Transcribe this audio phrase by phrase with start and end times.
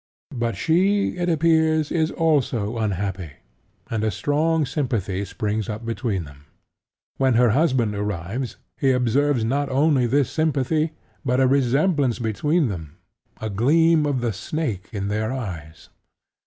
[0.33, 3.33] But she, it appears, is also unhappy;
[3.87, 6.45] and a strong sympathy springs up between them.
[7.17, 10.93] When her husband arrives, he observes not only this sympathy,
[11.23, 12.97] but a resemblance between them,
[13.39, 15.89] a gleam of the snake in their eyes.